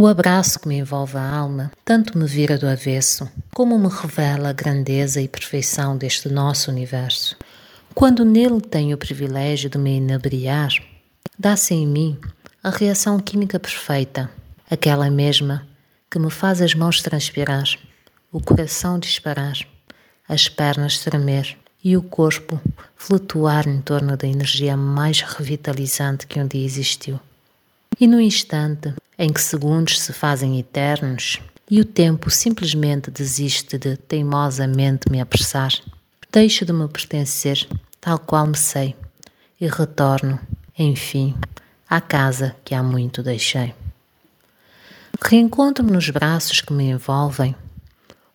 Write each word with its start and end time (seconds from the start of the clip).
O 0.00 0.06
abraço 0.06 0.58
que 0.58 0.66
me 0.66 0.78
envolve 0.78 1.18
a 1.18 1.30
alma 1.30 1.70
tanto 1.84 2.16
me 2.16 2.26
vira 2.26 2.56
do 2.56 2.66
avesso, 2.66 3.30
como 3.52 3.78
me 3.78 3.90
revela 3.90 4.48
a 4.48 4.52
grandeza 4.54 5.20
e 5.20 5.28
perfeição 5.28 5.94
deste 5.94 6.26
nosso 6.30 6.70
universo. 6.70 7.36
Quando 7.94 8.24
nele 8.24 8.62
tenho 8.62 8.94
o 8.94 8.98
privilégio 8.98 9.68
de 9.68 9.76
me 9.76 9.98
inebriar, 9.98 10.70
dá-se 11.38 11.74
em 11.74 11.86
mim 11.86 12.18
a 12.62 12.70
reação 12.70 13.20
química 13.20 13.60
perfeita, 13.60 14.30
aquela 14.70 15.10
mesma 15.10 15.68
que 16.10 16.18
me 16.18 16.30
faz 16.30 16.62
as 16.62 16.74
mãos 16.74 17.02
transpirar, 17.02 17.66
o 18.32 18.40
coração 18.40 18.98
disparar, 18.98 19.58
as 20.26 20.48
pernas 20.48 21.00
tremer 21.00 21.58
e 21.84 21.94
o 21.94 22.02
corpo 22.02 22.58
flutuar 22.96 23.68
em 23.68 23.82
torno 23.82 24.16
da 24.16 24.26
energia 24.26 24.78
mais 24.78 25.20
revitalizante 25.20 26.26
que 26.26 26.40
um 26.40 26.46
dia 26.46 26.64
existiu. 26.64 27.20
E 28.00 28.06
no 28.06 28.18
instante 28.18 28.94
em 29.20 29.30
que 29.30 29.42
segundos 29.42 30.00
se 30.00 30.14
fazem 30.14 30.58
eternos 30.58 31.40
e 31.70 31.78
o 31.78 31.84
tempo 31.84 32.30
simplesmente 32.30 33.10
desiste 33.10 33.76
de 33.76 33.94
teimosamente 33.94 35.10
me 35.10 35.20
apressar, 35.20 35.70
deixo 36.32 36.64
de 36.64 36.72
me 36.72 36.88
pertencer 36.88 37.68
tal 38.00 38.18
qual 38.18 38.46
me 38.46 38.56
sei 38.56 38.96
e 39.60 39.66
retorno, 39.68 40.40
enfim, 40.76 41.36
à 41.86 42.00
casa 42.00 42.56
que 42.64 42.74
há 42.74 42.82
muito 42.82 43.22
deixei. 43.22 43.74
Reencontro-me 45.22 45.92
nos 45.92 46.08
braços 46.08 46.62
que 46.62 46.72
me 46.72 46.84
envolvem, 46.84 47.54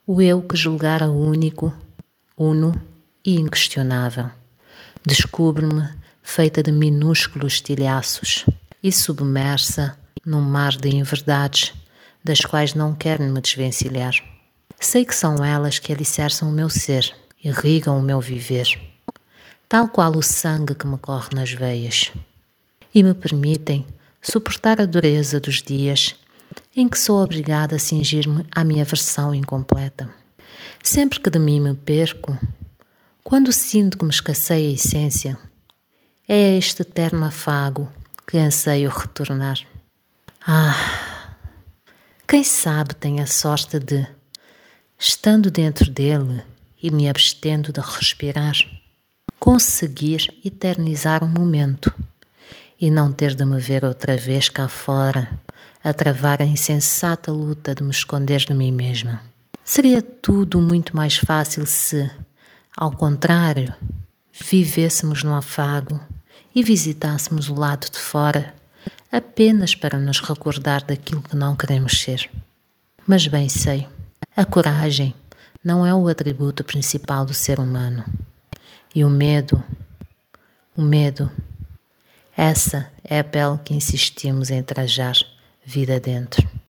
o 0.05 0.21
eu 0.21 0.39
que 0.43 0.55
julgara 0.55 1.09
único, 1.09 1.73
uno 2.37 2.79
e 3.25 3.39
inquestionável. 3.39 4.29
Descubro-me 5.03 5.89
feita 6.21 6.61
de 6.61 6.71
minúsculos 6.71 7.53
estilhaços 7.53 8.45
e 8.83 8.91
submersa 8.91 9.97
num 10.25 10.41
mar 10.41 10.75
de 10.75 10.89
inverdades 10.89 11.73
das 12.23 12.41
quais 12.41 12.73
não 12.73 12.95
quero 12.95 13.23
me 13.23 13.39
desvencilhar. 13.39 14.15
Sei 14.79 15.05
que 15.05 15.15
são 15.15 15.43
elas 15.43 15.79
que 15.79 15.93
alicerçam 15.93 16.49
o 16.49 16.51
meu 16.51 16.69
ser, 16.69 17.15
irrigam 17.43 17.99
o 17.99 18.01
meu 18.01 18.19
viver, 18.19 18.67
tal 19.69 19.87
qual 19.87 20.15
o 20.15 20.23
sangue 20.23 20.73
que 20.73 20.87
me 20.87 20.97
corre 20.97 21.29
nas 21.33 21.51
veias, 21.51 22.11
e 22.93 23.03
me 23.03 23.13
permitem 23.13 23.85
suportar 24.21 24.81
a 24.81 24.85
dureza 24.85 25.39
dos 25.39 25.61
dias 25.61 26.15
em 26.75 26.89
que 26.89 26.97
sou 26.97 27.21
obrigada 27.23 27.75
a 27.75 27.79
cingir-me 27.79 28.45
à 28.51 28.63
minha 28.63 28.83
versão 28.83 29.33
incompleta. 29.33 30.09
Sempre 30.83 31.19
que 31.19 31.29
de 31.29 31.39
mim 31.39 31.59
me 31.59 31.73
perco, 31.73 32.37
quando 33.23 33.51
sinto 33.51 33.97
que 33.97 34.05
me 34.05 34.11
escasseia 34.11 34.69
a 34.69 34.73
essência, 34.73 35.37
é 36.27 36.57
este 36.57 36.81
eterno 36.81 37.25
afago 37.25 37.91
que 38.27 38.37
anseio 38.37 38.89
retornar. 38.89 39.59
Ah, 40.47 41.33
quem 42.27 42.43
sabe 42.43 42.93
tem 42.93 43.19
a 43.19 43.25
sorte 43.25 43.79
de, 43.79 44.05
estando 44.95 45.49
dentro 45.49 45.89
dele 45.89 46.43
e 46.79 46.91
me 46.91 47.09
abstendo 47.09 47.73
de 47.73 47.81
respirar, 47.81 48.53
conseguir 49.39 50.31
eternizar 50.45 51.23
um 51.23 51.27
momento 51.27 51.91
e 52.79 52.91
não 52.91 53.11
ter 53.11 53.33
de 53.33 53.43
me 53.43 53.59
ver 53.59 53.83
outra 53.83 54.15
vez 54.15 54.47
cá 54.47 54.67
fora 54.67 55.39
a 55.83 55.91
travar 55.91 56.43
a 56.43 56.45
insensata 56.45 57.31
luta 57.31 57.73
de 57.73 57.81
me 57.81 57.89
esconder 57.89 58.41
de 58.41 58.53
mim 58.53 58.71
mesma. 58.71 59.23
Seria 59.63 59.99
tudo 59.99 60.61
muito 60.61 60.95
mais 60.95 61.17
fácil 61.17 61.65
se, 61.65 62.07
ao 62.77 62.91
contrário, 62.91 63.73
vivêssemos 64.31 65.23
no 65.23 65.33
afago 65.33 65.99
e 66.53 66.61
visitássemos 66.61 67.49
o 67.49 67.55
lado 67.55 67.89
de 67.89 67.97
fora 67.97 68.53
apenas 69.15 69.73
para 69.73 69.97
nos 69.97 70.19
recordar 70.19 70.83
daquilo 70.83 71.21
que 71.21 71.35
não 71.35 71.55
queremos 71.55 72.01
ser. 72.01 72.29
Mas 73.07 73.27
bem 73.27 73.47
sei, 73.47 73.87
a 74.35 74.43
coragem 74.43 75.15
não 75.63 75.85
é 75.85 75.93
o 75.93 76.07
atributo 76.07 76.63
principal 76.63 77.25
do 77.25 77.33
ser 77.33 77.59
humano. 77.59 78.03
E 78.93 79.03
o 79.05 79.09
medo, 79.09 79.63
o 80.75 80.81
medo, 80.81 81.31
essa 82.35 82.91
é 83.03 83.19
a 83.19 83.23
pele 83.23 83.57
que 83.63 83.73
insistimos 83.73 84.49
em 84.49 84.61
trajar 84.61 85.15
vida 85.65 85.99
dentro. 85.99 86.47